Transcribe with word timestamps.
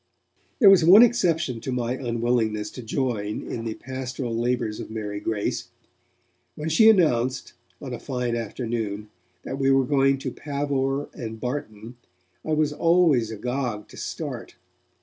There 0.57 0.69
was 0.71 0.83
one 0.83 1.03
exception 1.03 1.61
to 1.61 1.71
my 1.71 1.93
unwillingness 1.93 2.71
to 2.71 2.81
join 2.81 3.43
in 3.43 3.65
the 3.65 3.75
pastoral 3.75 4.35
labours 4.35 4.79
of 4.79 4.89
Mary 4.89 5.19
Grace. 5.19 5.69
When 6.55 6.69
she 6.69 6.89
announced, 6.89 7.53
on 7.79 7.93
a 7.93 7.99
fine 7.99 8.35
afternoon, 8.35 9.11
that 9.43 9.59
we 9.59 9.69
were 9.69 9.85
going 9.85 10.17
to 10.17 10.31
Pavor 10.31 11.07
and 11.13 11.39
Barton, 11.39 11.97
I 12.43 12.53
was 12.53 12.73
always 12.73 13.29
agog 13.31 13.87
to 13.89 13.95
start. 13.97 14.55